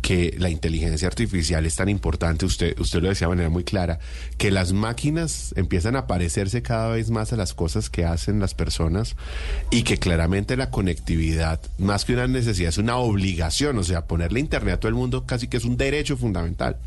que 0.00 0.34
la 0.38 0.48
inteligencia 0.48 1.06
artificial 1.08 1.66
es 1.66 1.76
tan 1.76 1.90
importante? 1.90 2.46
Usted, 2.46 2.78
usted 2.80 3.02
lo 3.02 3.10
decía 3.10 3.26
de 3.26 3.32
manera 3.32 3.50
muy 3.50 3.64
clara, 3.64 3.98
que 4.38 4.50
las 4.50 4.72
máquinas 4.72 5.52
empiezan 5.56 5.94
a 5.96 6.06
parecerse 6.06 6.62
cada 6.62 6.88
vez 6.88 7.10
más 7.10 7.34
a 7.34 7.36
las 7.36 7.52
cosas 7.52 7.90
que 7.90 8.06
hacen 8.06 8.40
las 8.40 8.54
personas 8.54 9.14
y 9.70 9.82
que 9.82 9.98
claramente 9.98 10.56
la 10.56 10.70
conectividad, 10.70 11.60
más 11.76 12.06
que 12.06 12.14
una 12.14 12.28
necesidad, 12.28 12.70
es 12.70 12.78
una 12.78 12.96
obligación. 12.96 13.76
O 13.76 13.82
sea, 13.82 14.06
ponerle 14.06 14.40
internet 14.40 14.76
a 14.76 14.80
todo 14.80 14.88
el 14.88 14.94
mundo 14.94 15.26
casi 15.26 15.48
que 15.48 15.58
es 15.58 15.66
un 15.66 15.76
derecho 15.76 16.16
fundamental. 16.16 16.78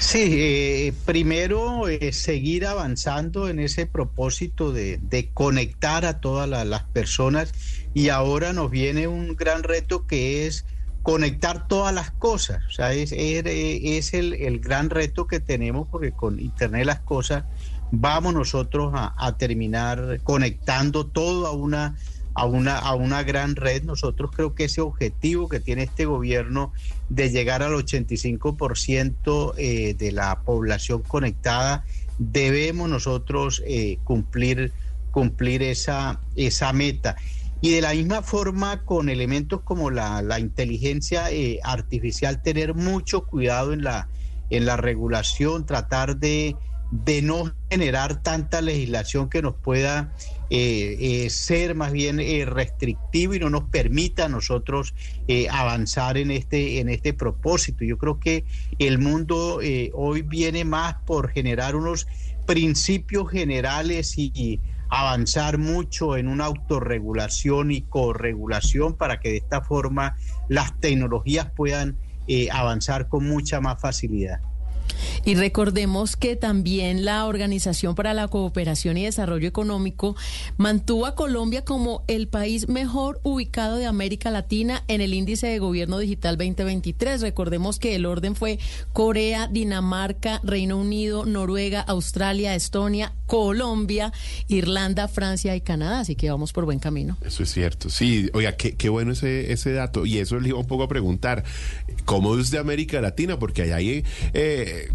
Sí, 0.00 0.28
eh, 0.40 0.94
primero 1.04 1.86
eh, 1.86 2.14
seguir 2.14 2.64
avanzando 2.64 3.50
en 3.50 3.60
ese 3.60 3.84
propósito 3.84 4.72
de, 4.72 5.30
conectar 5.34 6.06
a 6.06 6.20
todas 6.20 6.48
las 6.48 6.84
personas 6.84 7.52
y 7.92 8.08
ahora 8.08 8.54
nos 8.54 8.70
viene 8.70 9.08
un 9.08 9.36
gran 9.36 9.62
reto 9.62 10.06
que 10.06 10.46
es 10.46 10.64
conectar 11.02 11.68
todas 11.68 11.94
las 11.94 12.12
cosas. 12.12 12.64
O 12.66 12.70
sea, 12.70 12.94
es, 12.94 13.12
es, 13.12 14.14
el, 14.14 14.32
el, 14.32 14.58
gran 14.60 14.88
reto 14.88 15.26
que 15.26 15.38
tenemos 15.38 15.86
porque 15.88 16.12
con 16.12 16.40
Internet 16.40 16.86
las 16.86 17.00
cosas 17.00 17.44
vamos 17.90 18.32
nosotros 18.32 18.92
a 18.94 19.36
terminar 19.36 20.20
conectando 20.24 21.08
todo 21.08 21.46
a 21.46 21.50
una 21.50 21.94
a 22.40 22.46
una, 22.46 22.78
a 22.78 22.94
una 22.94 23.22
gran 23.22 23.54
red. 23.54 23.82
Nosotros 23.82 24.30
creo 24.34 24.54
que 24.54 24.64
ese 24.64 24.80
objetivo 24.80 25.46
que 25.46 25.60
tiene 25.60 25.82
este 25.82 26.06
gobierno 26.06 26.72
de 27.10 27.28
llegar 27.28 27.62
al 27.62 27.74
85% 27.74 29.52
eh, 29.58 29.92
de 29.92 30.12
la 30.12 30.40
población 30.40 31.02
conectada, 31.02 31.84
debemos 32.18 32.88
nosotros 32.88 33.62
eh, 33.66 33.98
cumplir, 34.04 34.72
cumplir 35.10 35.62
esa, 35.62 36.18
esa 36.34 36.72
meta. 36.72 37.16
Y 37.60 37.72
de 37.72 37.82
la 37.82 37.92
misma 37.92 38.22
forma, 38.22 38.84
con 38.84 39.10
elementos 39.10 39.60
como 39.60 39.90
la, 39.90 40.22
la 40.22 40.40
inteligencia 40.40 41.30
eh, 41.30 41.60
artificial, 41.62 42.40
tener 42.40 42.72
mucho 42.72 43.26
cuidado 43.26 43.74
en 43.74 43.84
la, 43.84 44.08
en 44.48 44.64
la 44.64 44.78
regulación, 44.78 45.66
tratar 45.66 46.16
de, 46.16 46.56
de 46.90 47.20
no 47.20 47.52
generar 47.68 48.22
tanta 48.22 48.62
legislación 48.62 49.28
que 49.28 49.42
nos 49.42 49.56
pueda 49.56 50.10
eh, 50.52 50.96
eh, 50.98 51.30
ser 51.30 51.76
más 51.76 51.92
bien 51.92 52.18
eh, 52.18 52.44
restrictivo 52.44 53.34
y 53.34 53.38
no 53.38 53.50
nos 53.50 53.64
permita 53.70 54.24
a 54.24 54.28
nosotros 54.28 54.94
avanzar 55.48 56.18
en 56.18 56.32
este, 56.32 56.80
en 56.80 56.88
este 56.88 57.14
propósito. 57.14 57.84
Yo 57.84 57.96
creo 57.98 58.18
que 58.18 58.44
el 58.80 58.98
mundo 58.98 59.60
hoy 59.92 60.22
viene 60.22 60.64
más 60.64 60.96
por 61.06 61.30
generar 61.30 61.76
unos 61.76 62.08
principios 62.46 63.30
generales 63.30 64.18
y, 64.18 64.58
avanzar 64.92 65.56
mucho 65.56 66.16
en 66.16 66.26
una 66.26 66.46
autorregulación 66.46 67.70
y 67.70 67.82
corregulación 67.82 68.94
para 68.94 69.20
que 69.20 69.28
de 69.28 69.36
esta 69.36 69.62
forma 69.62 70.16
las 70.48 70.80
tecnologías 70.80 71.48
puedan 71.54 71.96
avanzar 72.50 73.06
con 73.06 73.24
mucha 73.24 73.60
más 73.60 73.80
facilidad. 73.80 74.40
Y 75.24 75.34
recordemos 75.34 76.16
que 76.16 76.36
también 76.36 77.04
la 77.04 77.26
Organización 77.26 77.94
para 77.94 78.14
la 78.14 78.28
Cooperación 78.28 78.96
y 78.96 79.04
Desarrollo 79.04 79.48
Económico 79.48 80.16
mantuvo 80.56 81.06
a 81.06 81.14
Colombia 81.14 81.64
como 81.64 82.04
el 82.06 82.28
país 82.28 82.68
mejor 82.68 83.20
ubicado 83.22 83.76
de 83.76 83.86
América 83.86 84.30
Latina 84.30 84.84
en 84.88 85.00
el 85.00 85.14
índice 85.14 85.46
de 85.46 85.58
gobierno 85.58 85.98
digital 85.98 86.36
2023. 86.36 87.20
Recordemos 87.20 87.78
que 87.78 87.94
el 87.94 88.06
orden 88.06 88.34
fue 88.34 88.58
Corea, 88.92 89.46
Dinamarca, 89.46 90.40
Reino 90.42 90.78
Unido, 90.78 91.26
Noruega, 91.26 91.80
Australia, 91.80 92.54
Estonia, 92.54 93.12
Colombia, 93.26 94.12
Irlanda, 94.48 95.08
Francia 95.08 95.54
y 95.56 95.60
Canadá. 95.60 96.00
Así 96.00 96.16
que 96.16 96.30
vamos 96.30 96.52
por 96.52 96.64
buen 96.64 96.78
camino. 96.78 97.16
Eso 97.24 97.42
es 97.42 97.52
cierto. 97.52 97.90
Sí, 97.90 98.28
oiga, 98.34 98.56
qué, 98.56 98.74
qué 98.76 98.88
bueno 98.88 99.12
ese, 99.12 99.52
ese 99.52 99.72
dato. 99.72 100.06
Y 100.06 100.18
eso 100.18 100.38
le 100.40 100.48
iba 100.48 100.58
un 100.58 100.66
poco 100.66 100.84
a 100.84 100.88
preguntar, 100.88 101.44
¿cómo 102.04 102.36
es 102.38 102.50
de 102.50 102.58
América 102.58 103.00
Latina? 103.00 103.38
Porque 103.38 103.62
allá 103.62 103.76
hay... 103.76 104.04
Eh, 104.32 104.89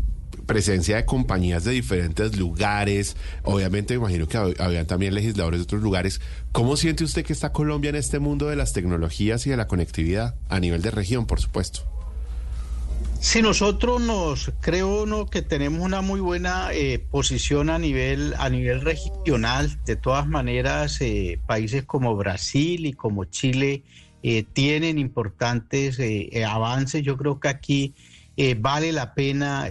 presencia 0.46 0.96
de 0.98 1.06
compañías 1.06 1.64
de 1.64 1.72
diferentes 1.72 2.38
lugares. 2.38 3.16
Obviamente, 3.44 3.94
me 3.96 4.02
imagino 4.02 4.28
que 4.28 4.38
habían 4.38 4.88
también 4.88 5.14
legisladores 5.14 5.60
de 5.60 5.64
otros 5.64 5.82
lugares. 5.82 6.22
¿Cómo 6.52 6.78
siente 6.78 7.04
usted 7.04 7.26
que 7.26 7.34
está 7.34 7.52
Colombia 7.52 7.90
en 7.90 7.96
este 7.96 8.20
mundo 8.20 8.48
de 8.48 8.56
las 8.56 8.74
tecnologías 8.74 9.46
y 9.48 9.50
de 9.50 9.58
la 9.58 9.68
conectividad 9.68 10.36
a 10.50 10.60
nivel 10.60 10.82
de 10.82 10.92
región, 10.92 11.26
por 11.26 11.42
supuesto? 11.42 11.84
Si 13.20 13.42
nosotros 13.42 14.02
nos 14.02 14.52
creo 14.62 15.06
no, 15.08 15.26
que 15.26 15.42
tenemos 15.42 15.82
una 15.82 16.02
muy 16.02 16.20
buena 16.20 16.72
eh, 16.74 17.00
posición 17.00 17.70
a 17.70 17.80
nivel 17.80 18.36
a 18.38 18.50
nivel 18.50 18.82
regional. 18.82 19.80
De 19.86 19.96
todas 19.96 20.28
maneras, 20.28 21.02
eh, 21.02 21.40
países 21.48 21.84
como 21.86 22.16
Brasil 22.16 22.86
y 22.86 22.94
como 22.94 23.26
Chile 23.26 23.82
eh, 24.22 24.44
tienen 24.54 25.00
importantes 25.00 25.98
avances. 26.48 27.02
Yo 27.02 27.18
creo 27.18 27.40
que 27.40 27.48
aquí 27.48 27.94
vale 28.60 28.92
la 28.92 29.16
pena 29.16 29.70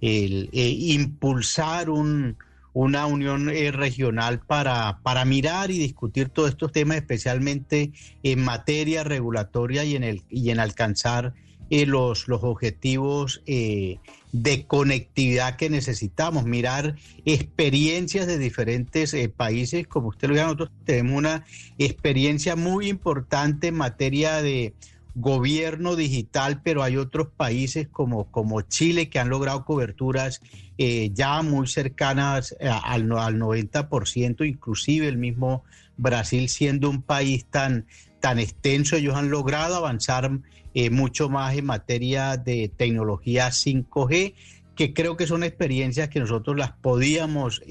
el, 0.00 0.50
eh, 0.52 0.68
impulsar 0.68 1.90
un, 1.90 2.36
una 2.72 3.06
unión 3.06 3.48
eh, 3.48 3.70
regional 3.72 4.40
para, 4.40 4.98
para 5.02 5.24
mirar 5.24 5.70
y 5.70 5.78
discutir 5.78 6.28
todos 6.28 6.50
estos 6.50 6.72
temas, 6.72 6.98
especialmente 6.98 7.92
en 8.22 8.44
materia 8.44 9.04
regulatoria 9.04 9.84
y 9.84 9.96
en, 9.96 10.04
el, 10.04 10.22
y 10.28 10.50
en 10.50 10.60
alcanzar 10.60 11.34
eh, 11.70 11.86
los, 11.86 12.28
los 12.28 12.44
objetivos 12.44 13.42
de 13.46 14.66
conectividad 14.66 15.56
que 15.56 15.70
necesitamos, 15.70 16.44
mirar 16.44 16.96
experiencias 17.24 18.26
de 18.26 18.38
diferentes 18.38 19.16
países, 19.34 19.86
como 19.86 20.08
usted 20.08 20.28
lo 20.28 20.34
dice, 20.34 20.44
nosotros 20.44 20.70
tenemos 20.84 21.16
una 21.16 21.44
experiencia 21.78 22.54
muy 22.54 22.88
importante 22.88 23.68
en 23.68 23.76
materia 23.76 24.42
de 24.42 24.74
gobierno 25.18 25.96
digital, 25.96 26.60
pero 26.62 26.82
hay 26.82 26.98
otros 26.98 27.28
países 27.34 27.88
como, 27.88 28.30
como 28.30 28.60
Chile 28.60 29.08
que 29.08 29.18
han 29.18 29.30
logrado 29.30 29.64
coberturas 29.64 30.42
eh, 30.76 31.10
ya 31.14 31.40
muy 31.40 31.66
cercanas 31.68 32.54
eh, 32.60 32.68
al, 32.68 33.10
al 33.12 33.38
90%, 33.38 34.46
inclusive 34.46 35.08
el 35.08 35.16
mismo 35.16 35.64
Brasil 35.96 36.50
siendo 36.50 36.90
un 36.90 37.00
país 37.00 37.46
tan, 37.46 37.86
tan 38.20 38.38
extenso, 38.38 38.96
ellos 38.96 39.16
han 39.16 39.30
logrado 39.30 39.76
avanzar 39.76 40.38
eh, 40.74 40.90
mucho 40.90 41.30
más 41.30 41.56
en 41.56 41.64
materia 41.64 42.36
de 42.36 42.70
tecnología 42.76 43.48
5G, 43.48 44.34
que 44.74 44.92
creo 44.92 45.16
que 45.16 45.26
son 45.26 45.44
experiencias 45.44 46.10
que 46.10 46.20
nosotros 46.20 46.58
las 46.58 46.72
podíamos 46.72 47.62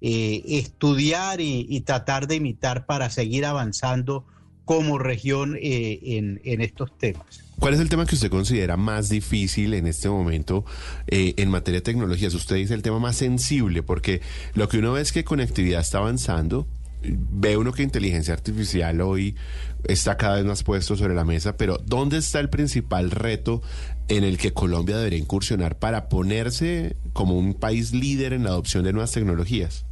estudiar 0.00 1.40
y, 1.40 1.66
y 1.68 1.80
tratar 1.80 2.28
de 2.28 2.36
imitar 2.36 2.86
para 2.86 3.10
seguir 3.10 3.44
avanzando 3.44 4.24
como 4.68 4.98
región 4.98 5.56
eh, 5.58 5.98
en, 6.44 6.60
estos 6.60 6.90
temas. 6.98 7.24
¿Cuál 7.58 7.72
es 7.72 7.80
el 7.80 7.88
tema 7.88 8.04
que 8.04 8.16
usted 8.16 8.28
considera 8.28 8.76
más 8.76 9.08
difícil 9.08 9.72
en 9.72 9.86
este 9.86 10.10
momento 10.10 10.66
eh, 11.06 11.32
en 11.38 11.48
materia 11.48 11.80
de 11.80 11.84
tecnologías? 11.84 12.34
Usted 12.34 12.56
dice 12.56 12.74
el 12.74 12.82
tema 12.82 12.98
más 12.98 13.16
sensible, 13.16 13.82
porque 13.82 14.20
lo 14.52 14.68
que 14.68 14.76
uno 14.76 14.92
ve 14.92 15.00
es 15.00 15.10
que 15.10 15.24
conectividad 15.24 15.80
está 15.80 15.96
avanzando, 15.96 16.66
ve 17.02 17.56
uno 17.56 17.72
que 17.72 17.82
inteligencia 17.82 18.34
artificial 18.34 19.00
hoy 19.00 19.36
está 19.84 20.18
cada 20.18 20.36
vez 20.36 20.44
más 20.44 20.62
puesto 20.64 20.98
sobre 20.98 21.14
la 21.14 21.24
mesa, 21.24 21.56
pero 21.56 21.78
¿dónde 21.86 22.18
está 22.18 22.38
el 22.38 22.50
principal 22.50 23.10
reto 23.10 23.62
en 24.08 24.22
el 24.22 24.36
que 24.36 24.52
Colombia 24.52 24.98
debería 24.98 25.18
incursionar 25.18 25.78
para 25.78 26.10
ponerse 26.10 26.94
como 27.14 27.38
un 27.38 27.54
país 27.54 27.94
líder 27.94 28.34
en 28.34 28.44
la 28.44 28.50
adopción 28.50 28.84
de 28.84 28.92
nuevas 28.92 29.12
tecnologías? 29.12 29.86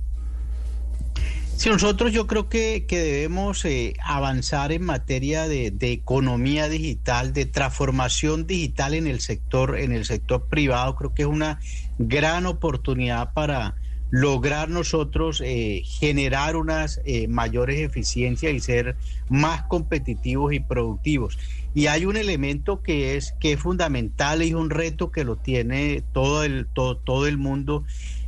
Sí, 1.57 1.71
nosotros 1.71 2.13
yo 2.13 2.27
creo 2.27 2.51
que, 2.51 2.85
debemos 2.87 3.65
eh, 3.65 3.95
avanzar 4.05 4.73
en 4.73 4.85
materia 4.85 5.49
de, 5.49 5.75
economía 5.81 6.69
digital, 6.69 7.33
de 7.33 7.47
transformación 7.47 8.47
digital 8.47 8.93
en 8.93 9.07
el 9.07 9.21
sector, 9.21 9.79
en 9.79 9.93
el 9.93 10.05
sector 10.05 10.45
privado. 10.49 10.97
Creo 10.97 11.15
que 11.15 11.23
es 11.23 11.29
una 11.29 11.59
gran 11.99 12.45
oportunidad 12.45 13.33
para, 13.33 13.75
lograr 14.11 14.69
nosotros 14.69 15.43
eh, 15.45 15.83
generar 15.85 16.57
unas 16.57 17.01
eh, 17.05 17.27
mayores 17.29 17.81
eficiencias 17.81 18.53
y 18.53 18.61
ser 18.61 18.97
más 19.29 19.63
competitivos 19.63 20.53
y 20.53 20.61
productivos. 20.61 21.39
Y 21.75 21.89
hay 21.89 22.07
un 22.07 22.17
elemento 22.17 22.83
que 22.83 23.17
es, 23.17 23.35
que 23.41 23.53
es 23.53 23.61
fundamental 23.61 24.43
y 24.43 24.55
un 24.55 24.71
reto 24.71 25.11
que 25.11 25.25
lo 25.25 25.37
tiene 25.37 26.03
todo 26.13 26.45
el, 26.45 26.67
todo, 26.73 26.97
todo 26.97 27.27
el 27.27 27.37
mundo 27.37 27.85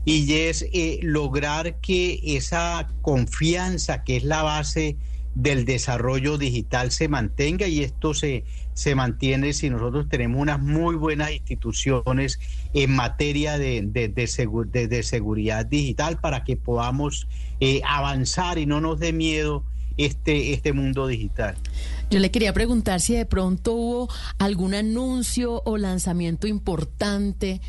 y 0.08 0.32
es 0.32 0.64
eh, 0.72 1.00
lograr 1.02 1.80
que 1.80 2.18
esa 2.24 2.88
confianza 3.02 4.04
que 4.04 4.16
es 4.16 4.24
la 4.24 4.42
base 4.42 4.96
del 5.34 5.66
desarrollo 5.66 6.38
digital 6.38 6.90
se 6.92 7.08
mantenga 7.08 7.68
y 7.68 7.80
esto 7.80 8.14
se, 8.14 8.44
se 8.72 8.94
mantiene 8.94 9.52
si 9.52 9.68
nosotros 9.68 10.08
tenemos 10.08 10.40
unas 10.40 10.60
muy 10.60 10.96
buenas 10.96 11.32
instituciones 11.32 12.40
en 12.72 12.96
materia 12.96 13.58
de, 13.58 13.82
de, 13.82 15.02
seguridad 15.02 15.66
digital 15.66 16.18
para 16.18 16.42
que 16.42 16.56
podamos 16.56 17.28
eh, 17.60 17.82
avanzar 17.86 18.56
y 18.56 18.64
no 18.64 18.80
nos 18.80 18.98
dé 18.98 19.12
miedo 19.12 19.62
este, 19.98 20.54
este 20.54 20.72
mundo 20.72 21.06
digital. 21.06 21.54
Yo 22.10 22.18
le 22.18 22.30
quería 22.30 22.54
preguntar 22.54 23.00
si 23.00 23.14
de 23.14 23.26
pronto 23.26 23.74
hubo 23.74 24.08
algún 24.38 24.72
anuncio 24.72 25.60
o 25.66 25.76
lanzamiento 25.76 26.46
importante 26.46 27.60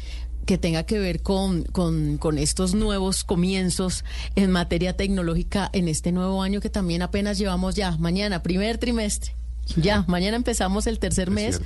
que 0.50 0.58
tenga 0.58 0.82
que 0.82 0.98
ver 0.98 1.22
con, 1.22 1.62
con, 1.66 2.38
estos 2.40 2.74
nuevos 2.74 3.24
comienzos 3.24 4.04
en 4.36 4.50
materia 4.50 4.98
tecnológica 4.98 5.70
en 5.74 5.88
este 5.88 6.12
nuevo 6.12 6.42
año 6.42 6.60
que 6.60 6.72
también 6.72 7.04
apenas 7.04 7.38
llevamos 7.38 7.76
ya, 7.76 7.96
mañana, 7.98 8.42
primer 8.42 8.80
trimestre. 8.80 9.36
Ya, 9.76 10.06
mañana 10.08 10.36
empezamos 10.36 10.88
el 10.88 10.98
tercer 10.98 11.30
mes. 11.30 11.62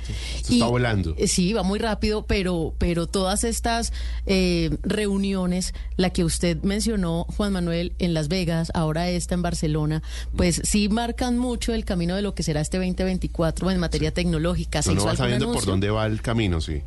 y, 0.50 0.56
está 0.56 0.66
volando. 0.66 1.14
Eh, 1.16 1.28
sí, 1.28 1.54
va 1.54 1.62
muy 1.62 1.78
rápido, 1.78 2.26
pero, 2.26 2.74
pero 2.76 3.06
todas 3.06 3.44
estas 3.44 3.94
eh, 4.26 4.76
reuniones, 4.82 5.72
la 5.96 6.10
que 6.10 6.22
usted 6.22 6.58
mencionó, 6.62 7.24
Juan 7.38 7.54
Manuel, 7.54 7.94
en 7.98 8.12
Las 8.12 8.28
Vegas, 8.28 8.70
ahora 8.74 9.08
esta 9.08 9.34
en 9.34 9.40
Barcelona, 9.40 10.02
pues 10.36 10.60
sí 10.62 10.90
marcan 10.90 11.38
mucho 11.38 11.72
el 11.72 11.86
camino 11.86 12.16
de 12.16 12.20
lo 12.20 12.34
que 12.34 12.42
será 12.42 12.60
este 12.60 12.76
2024 12.76 13.70
en 13.70 13.80
materia 13.80 14.12
tecnológica. 14.12 14.82
¿Se 14.82 14.94
no 14.94 15.06
va 15.06 15.16
sabiendo 15.16 15.50
por 15.50 15.64
dónde 15.64 15.88
va 15.88 16.04
el 16.04 16.20
camino, 16.20 16.60
sí. 16.60 16.82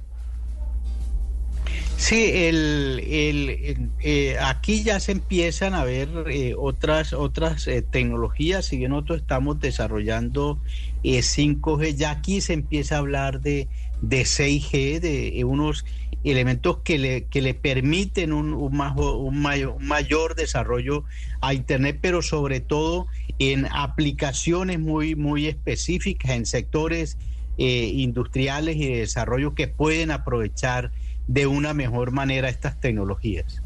Sí, 1.98 2.30
el, 2.32 3.04
el, 3.08 3.90
eh, 4.02 4.38
aquí 4.40 4.84
ya 4.84 5.00
se 5.00 5.14
empiezan 5.14 5.74
a 5.74 5.84
ver 5.84 6.08
eh, 6.30 6.54
otras, 6.56 7.12
otras 7.12 7.68
eh, 7.68 7.82
tecnologías, 7.82 8.68
si 8.68 8.78
bien 8.78 8.92
nosotros 8.92 9.22
estamos 9.22 9.60
desarrollando 9.60 10.60
5G, 11.04 11.96
ya 11.96 12.12
aquí 12.12 12.40
se 12.40 12.54
empieza 12.54 12.96
a 12.96 13.00
hablar 13.00 13.42
de, 13.42 13.68
de 14.02 14.22
6G, 14.22 15.00
de 15.00 15.44
unos 15.44 15.86
elementos 16.24 16.78
que 16.84 17.00
le, 17.00 17.24
que 17.26 17.42
le 17.42 17.56
permiten 17.56 18.32
un, 18.32 18.54
un, 18.54 18.80
un, 18.80 19.42
mayor, 19.42 19.82
mayor 19.82 20.36
desarrollo 20.36 21.04
a 21.42 21.56
Internet, 21.56 21.98
pero 22.00 22.22
sobre 22.22 22.60
todo 22.60 23.08
en 23.40 23.66
aplicaciones 23.72 24.80
muy, 24.80 25.16
muy 25.16 25.48
específicas, 25.48 26.32
en 26.32 26.46
sectores 26.46 27.18
industriales 27.58 28.76
y 28.76 28.86
de 28.86 29.00
desarrollo 29.00 29.56
que 29.56 29.68
pueden 29.68 30.12
aprovechar 30.12 30.92
de 31.28 31.48
una 31.48 31.74
mejor 31.74 32.12
manera 32.12 32.50
estas 32.50 32.80
tecnologías. 32.80 33.62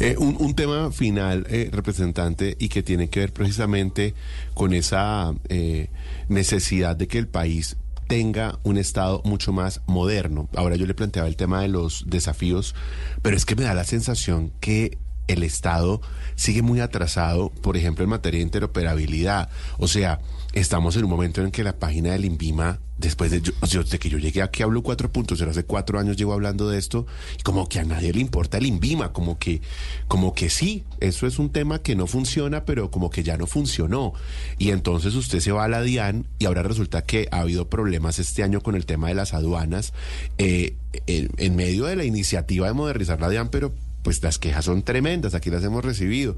Eh, 0.00 0.16
un, 0.18 0.54
tema 0.54 0.90
final, 0.90 1.46
eh, 1.48 1.70
representante, 1.72 2.56
y 2.58 2.68
que 2.68 2.82
tiene 2.82 3.08
que 3.08 3.20
ver 3.20 3.32
precisamente 3.32 4.14
con 4.52 4.74
esa 4.74 5.32
eh, 5.48 5.88
necesidad 6.28 6.96
de 6.96 7.06
que 7.06 7.18
el 7.18 7.28
país 7.28 7.76
tenga 8.08 8.58
un 8.64 8.76
Estado 8.76 9.22
mucho 9.24 9.52
más 9.52 9.80
moderno. 9.86 10.48
Ahora 10.56 10.76
yo 10.76 10.86
le 10.86 10.94
planteaba 10.94 11.28
el 11.28 11.36
tema 11.36 11.62
de 11.62 11.68
los 11.68 12.04
desafíos, 12.06 12.74
pero 13.22 13.36
es 13.36 13.46
que 13.46 13.56
me 13.56 13.62
da 13.62 13.74
la 13.74 13.84
sensación 13.84 14.52
que 14.60 14.98
el 15.26 15.42
Estado 15.42 16.02
sigue 16.36 16.62
muy 16.62 16.80
atrasado, 16.80 17.50
por 17.50 17.76
ejemplo, 17.76 18.04
en 18.04 18.10
materia 18.10 18.38
de 18.38 18.44
interoperabilidad. 18.44 19.48
O 19.78 19.88
sea, 19.88 20.20
estamos 20.52 20.96
en 20.96 21.04
un 21.04 21.10
momento 21.10 21.42
en 21.42 21.50
que 21.50 21.64
la 21.64 21.78
página 21.78 22.12
del 22.12 22.24
INVIMA, 22.24 22.78
después 22.96 23.30
de, 23.30 23.42
que 23.42 24.08
yo 24.08 24.18
llegué 24.18 24.40
aquí, 24.42 24.62
hablo 24.62 24.82
4.0, 24.82 25.48
hace 25.48 25.64
cuatro 25.64 25.98
años 25.98 26.16
llevo 26.16 26.32
hablando 26.32 26.68
de 26.68 26.78
esto, 26.78 27.06
y 27.38 27.42
como 27.42 27.68
que 27.68 27.80
a 27.80 27.84
nadie 27.84 28.12
le 28.12 28.20
importa 28.20 28.58
el 28.58 28.66
INVIMA, 28.66 29.12
como 29.12 29.38
que, 29.38 29.60
como 30.06 30.32
que 30.32 30.50
sí, 30.50 30.84
eso 31.00 31.26
es 31.26 31.38
un 31.38 31.50
tema 31.50 31.80
que 31.80 31.96
no 31.96 32.06
funciona, 32.06 32.64
pero 32.64 32.90
como 32.90 33.10
que 33.10 33.22
ya 33.22 33.36
no 33.36 33.46
funcionó. 33.46 34.12
Y 34.58 34.70
entonces 34.70 35.14
usted 35.14 35.40
se 35.40 35.52
va 35.52 35.64
a 35.64 35.68
la 35.68 35.82
DIAN 35.82 36.26
y 36.38 36.46
ahora 36.46 36.62
resulta 36.62 37.02
que 37.02 37.28
ha 37.32 37.40
habido 37.40 37.68
problemas 37.68 38.18
este 38.18 38.42
año 38.42 38.60
con 38.60 38.76
el 38.76 38.86
tema 38.86 39.08
de 39.08 39.14
las 39.14 39.34
aduanas, 39.34 39.92
eh, 40.38 40.76
en 41.06 41.56
medio 41.56 41.86
de 41.86 41.96
la 41.96 42.04
iniciativa 42.04 42.68
de 42.68 42.72
modernizar 42.72 43.20
la 43.20 43.28
DIAN, 43.28 43.48
pero 43.48 43.74
pues 44.04 44.22
las 44.22 44.38
quejas 44.38 44.66
son 44.66 44.82
tremendas, 44.82 45.34
aquí 45.34 45.50
las 45.50 45.64
hemos 45.64 45.82
recibido. 45.82 46.36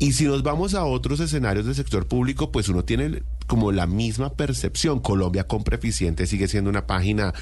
Y 0.00 0.12
si 0.12 0.24
nos 0.24 0.42
vamos 0.42 0.74
a 0.74 0.84
otros 0.84 1.20
escenarios 1.20 1.64
del 1.64 1.76
sector 1.76 2.06
público, 2.06 2.50
pues 2.50 2.68
uno 2.68 2.84
tiene 2.84 3.22
como 3.46 3.70
la 3.70 3.86
misma 3.86 4.34
percepción. 4.34 4.98
Colombia 4.98 5.46
Compra 5.46 5.76
Eficiente 5.76 6.26
sigue 6.26 6.48
siendo 6.48 6.68
una 6.68 6.88
página 6.88 7.32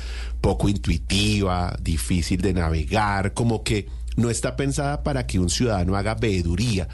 poco 0.43 0.69
intuitiva, 0.69 1.75
difícil 1.81 2.43
de 2.43 2.53
navegar, 2.53 3.33
como 3.33 3.65
que 3.65 3.89
no 4.15 4.29
está 4.29 4.57
pensada 4.57 5.03
para 5.03 5.27
que 5.27 5.41
un 5.41 5.49
ciudadano 5.49 5.97
haga 5.97 6.17
veeduría. 6.17 6.87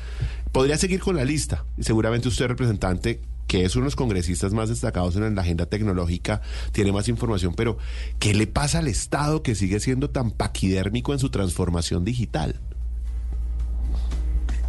Podría 0.52 0.78
seguir 0.78 1.00
con 1.00 1.16
la 1.16 1.24
lista. 1.24 1.64
Seguramente 1.80 2.28
usted, 2.28 2.46
representante, 2.46 3.20
que 3.48 3.64
es 3.64 3.74
uno 3.74 3.84
de 3.84 3.86
los 3.86 3.96
congresistas 3.96 4.52
más 4.52 4.68
destacados 4.68 5.16
en 5.16 5.34
la 5.34 5.42
agenda 5.42 5.66
tecnológica, 5.66 6.42
tiene 6.70 6.92
más 6.92 7.08
información, 7.08 7.54
pero 7.56 7.78
¿qué 8.20 8.34
le 8.34 8.46
pasa 8.46 8.78
al 8.78 8.86
Estado 8.86 9.42
que 9.42 9.56
sigue 9.56 9.80
siendo 9.80 10.10
tan 10.10 10.30
paquidérmico 10.30 11.12
en 11.12 11.18
su 11.18 11.30
transformación 11.30 12.04
digital? 12.04 12.60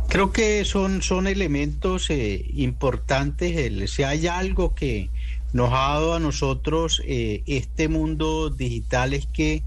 Creo 0.08 0.32
que 0.32 0.66
son, 0.66 1.04
son 1.04 1.28
elementos 1.28 2.10
eh, 2.10 2.44
importantes. 2.56 3.92
si 3.92 4.02
hay 4.02 4.26
algo 4.26 4.74
que 4.74 5.10
nos 5.54 5.72
ha 5.72 5.94
dado 5.94 6.16
a 6.16 6.20
nosotros 6.20 7.02
eh, 7.06 7.44
este 7.46 7.90
mundo 7.90 8.50
digital 8.50 9.14
es 9.14 9.28
que 9.28 9.62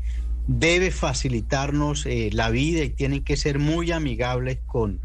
debe 0.47 0.91
facilitarnos 0.91 2.07
eh, 2.07 2.31
la 2.33 2.51
vida 2.51 2.83
y 2.83 2.91
tienen 2.91 3.23
que 3.23 3.37
ser 3.37 3.59
muy 3.59 3.93
amigables 3.93 4.59
con, 4.67 5.01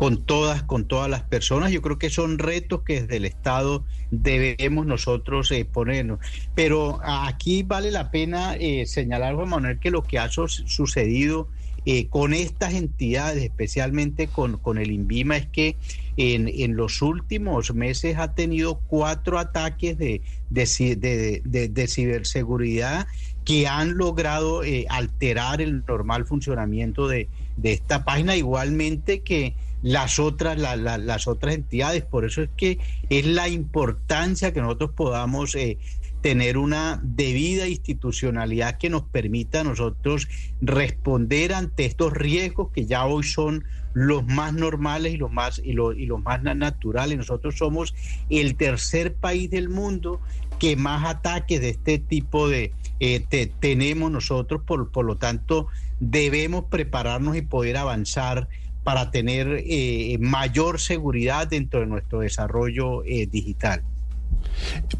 con 0.00 0.24
todas, 0.24 0.62
con 0.62 0.86
todas 0.86 1.10
las 1.10 1.24
personas. 1.24 1.72
Yo 1.72 1.82
creo 1.82 1.98
que 1.98 2.08
son 2.08 2.38
retos 2.38 2.84
que 2.84 3.02
desde 3.02 3.18
el 3.18 3.26
Estado 3.26 3.84
debemos 4.10 4.86
nosotros 4.86 5.52
ponernos. 5.74 6.20
Pero 6.54 7.00
aquí 7.02 7.64
vale 7.64 7.90
la 7.90 8.10
pena 8.10 8.56
señalar, 8.86 9.34
Juan 9.34 9.50
Manuel, 9.50 9.78
que 9.78 9.90
lo 9.90 10.02
que 10.02 10.18
ha 10.18 10.30
sucedido 10.30 11.48
eh, 11.84 12.08
con 12.08 12.32
estas 12.32 12.72
entidades, 12.72 13.42
especialmente 13.42 14.26
con, 14.26 14.56
con 14.56 14.78
el 14.78 14.90
INVIMA, 14.90 15.36
es 15.36 15.46
que 15.48 15.76
en, 16.16 16.48
en, 16.48 16.76
los 16.76 17.02
últimos 17.02 17.74
meses 17.74 18.16
ha 18.16 18.34
tenido 18.34 18.78
cuatro 18.86 19.38
ataques 19.38 19.98
de, 19.98 20.22
de, 20.48 21.42
de, 21.44 21.86
ciberseguridad 21.88 23.06
que 23.44 23.66
han 23.66 23.98
logrado 23.98 24.62
eh, 24.64 24.86
alterar 24.88 25.60
el 25.60 25.84
normal 25.86 26.24
funcionamiento 26.24 27.06
de, 27.06 27.28
esta 27.62 28.04
página, 28.04 28.36
igualmente 28.36 29.20
que 29.20 29.54
las 29.82 30.18
otras, 30.18 30.58
las 30.58 31.26
otras 31.26 31.54
entidades. 31.54 32.02
Por 32.02 32.24
eso 32.24 32.42
es 32.42 32.50
que 32.56 32.78
es 33.08 33.26
la 33.26 33.48
importancia 33.48 34.52
que 34.52 34.60
nosotros 34.60 34.90
podamos 34.94 35.54
eh, 35.54 35.78
tener 36.20 36.58
una 36.58 37.00
debida 37.02 37.66
institucionalidad 37.68 38.78
que 38.78 38.90
nos 38.90 39.02
permita 39.02 39.60
a 39.60 39.64
nosotros 39.64 40.28
responder 40.60 41.54
ante 41.54 41.86
estos 41.86 42.12
riesgos 42.12 42.70
que 42.72 42.86
ya 42.86 43.06
hoy 43.06 43.22
son 43.22 43.64
los 43.92 44.24
más 44.26 44.52
normales 44.52 45.14
y 45.14 45.16
los 45.16 45.32
más 45.32 45.60
y, 45.64 45.70
y 45.70 46.06
los 46.06 46.22
más 46.22 46.42
naturales. 46.42 47.16
Nosotros 47.16 47.56
somos 47.56 47.94
el 48.28 48.54
tercer 48.56 49.14
país 49.14 49.50
del 49.50 49.68
mundo 49.68 50.20
que 50.58 50.76
más 50.76 51.08
ataques 51.08 51.60
de 51.60 51.70
este 51.70 51.98
tipo 51.98 52.48
de 52.48 52.72
eh, 53.00 53.50
tenemos 53.60 54.10
nosotros, 54.10 54.60
por, 54.64 54.90
por 54.90 55.06
lo 55.06 55.16
tanto 55.16 55.68
debemos 56.00 56.66
prepararnos 56.66 57.34
y 57.36 57.42
poder 57.42 57.78
avanzar 57.78 58.48
para 58.82 59.10
tener 59.10 59.62
eh, 59.66 60.16
mayor 60.20 60.80
seguridad 60.80 61.48
dentro 61.48 61.80
de 61.80 61.86
nuestro 61.86 62.20
desarrollo 62.20 63.04
eh, 63.04 63.26
digital. 63.26 63.82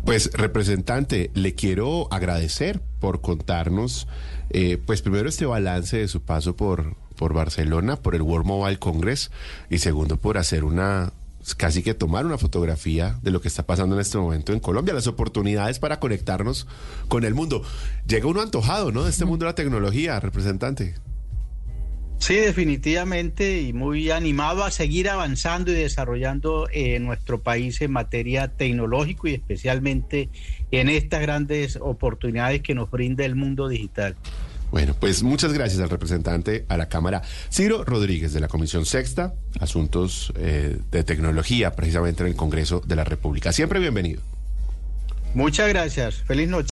Pues 0.04 0.30
representante, 0.34 1.30
le 1.34 1.54
quiero 1.54 2.12
agradecer 2.12 2.80
por 3.00 3.20
contarnos, 3.20 4.06
eh, 4.50 4.78
pues 4.84 5.02
primero 5.02 5.28
este 5.28 5.46
balance 5.46 5.96
de 5.96 6.08
su 6.08 6.22
paso 6.22 6.56
por, 6.56 6.96
por 7.16 7.32
Barcelona, 7.34 7.96
por 7.96 8.14
el 8.14 8.22
World 8.22 8.46
Mobile 8.46 8.78
Congress 8.78 9.30
y 9.70 9.78
segundo 9.78 10.16
por 10.16 10.38
hacer 10.38 10.64
una 10.64 11.12
casi 11.56 11.82
que 11.82 11.94
tomar 11.94 12.26
una 12.26 12.36
fotografía 12.36 13.18
de 13.22 13.30
lo 13.30 13.40
que 13.40 13.48
está 13.48 13.64
pasando 13.64 13.94
en 13.94 14.02
este 14.02 14.18
momento 14.18 14.52
en 14.52 14.60
Colombia, 14.60 14.92
las 14.92 15.06
oportunidades 15.06 15.78
para 15.78 15.98
conectarnos 15.98 16.66
con 17.08 17.24
el 17.24 17.34
mundo. 17.34 17.62
Llega 18.06 18.26
uno 18.26 18.42
antojado, 18.42 18.92
¿no? 18.92 19.04
De 19.04 19.10
este 19.10 19.24
mundo 19.26 19.46
de 19.46 19.50
la 19.50 19.54
tecnología, 19.54 20.20
representante. 20.20 20.94
Sí, 22.20 22.36
definitivamente 22.36 23.62
y 23.62 23.72
muy 23.72 24.10
animado 24.10 24.62
a 24.62 24.70
seguir 24.70 25.08
avanzando 25.08 25.72
y 25.72 25.74
desarrollando 25.74 26.68
eh, 26.70 26.98
nuestro 27.00 27.40
país 27.40 27.80
en 27.80 27.92
materia 27.92 28.48
tecnológico 28.48 29.26
y 29.26 29.34
especialmente 29.34 30.28
en 30.70 30.90
estas 30.90 31.22
grandes 31.22 31.78
oportunidades 31.80 32.60
que 32.60 32.74
nos 32.74 32.90
brinda 32.90 33.24
el 33.24 33.36
mundo 33.36 33.68
digital. 33.68 34.16
Bueno, 34.70 34.94
pues 35.00 35.22
muchas 35.22 35.54
gracias 35.54 35.80
al 35.80 35.88
representante 35.88 36.66
a 36.68 36.76
la 36.76 36.90
Cámara, 36.90 37.22
Ciro 37.50 37.84
Rodríguez, 37.84 38.34
de 38.34 38.40
la 38.40 38.48
Comisión 38.48 38.84
Sexta, 38.84 39.34
Asuntos 39.58 40.32
eh, 40.36 40.76
de 40.90 41.04
Tecnología, 41.04 41.74
precisamente 41.74 42.22
en 42.22 42.28
el 42.28 42.36
Congreso 42.36 42.82
de 42.86 42.96
la 42.96 43.04
República. 43.04 43.50
Siempre 43.50 43.80
bienvenido. 43.80 44.20
Muchas 45.34 45.68
gracias. 45.68 46.16
Feliz 46.16 46.48
noche. 46.48 46.68